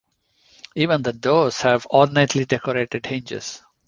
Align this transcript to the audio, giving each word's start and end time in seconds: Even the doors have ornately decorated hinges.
Even 0.75 1.03
the 1.03 1.13
doors 1.13 1.61
have 1.61 1.85
ornately 1.91 2.43
decorated 2.45 3.05
hinges. 3.05 3.61